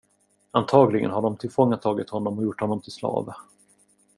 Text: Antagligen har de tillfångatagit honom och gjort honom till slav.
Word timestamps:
Antagligen 0.51 1.11
har 1.11 1.21
de 1.21 1.37
tillfångatagit 1.37 2.09
honom 2.09 2.37
och 2.37 2.43
gjort 2.43 2.61
honom 2.61 2.81
till 2.81 2.91
slav. 2.91 3.33